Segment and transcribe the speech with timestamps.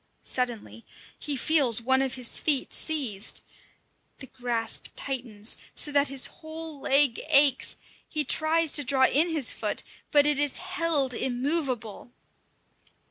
[0.25, 0.83] Suddenly
[1.19, 3.41] he feels one of his feet seized.
[4.17, 7.75] The grasp tightens, so that his whole leg aches;
[8.09, 12.11] he tries to draw in his foot, but it is held immovable.